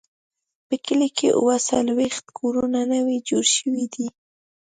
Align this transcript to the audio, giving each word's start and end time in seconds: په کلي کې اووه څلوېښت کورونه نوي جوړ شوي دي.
په 0.67 0.75
کلي 0.85 1.09
کې 1.17 1.27
اووه 1.37 1.55
څلوېښت 1.69 2.25
کورونه 2.39 2.79
نوي 2.93 3.17
جوړ 3.29 3.43
شوي 3.57 3.85
دي. 3.93 4.07